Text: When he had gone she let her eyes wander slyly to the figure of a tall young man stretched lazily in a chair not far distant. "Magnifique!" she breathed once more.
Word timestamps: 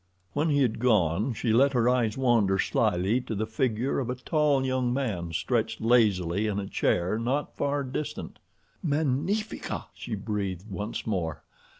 When 0.33 0.49
he 0.49 0.63
had 0.63 0.79
gone 0.79 1.33
she 1.35 1.53
let 1.53 1.73
her 1.73 1.87
eyes 1.87 2.17
wander 2.17 2.57
slyly 2.57 3.21
to 3.21 3.35
the 3.35 3.45
figure 3.45 3.99
of 3.99 4.09
a 4.09 4.15
tall 4.15 4.65
young 4.65 4.91
man 4.91 5.31
stretched 5.31 5.79
lazily 5.79 6.47
in 6.47 6.57
a 6.57 6.65
chair 6.65 7.19
not 7.19 7.55
far 7.55 7.83
distant. 7.83 8.39
"Magnifique!" 8.81 9.69
she 9.93 10.15
breathed 10.15 10.71
once 10.71 11.05
more. 11.05 11.43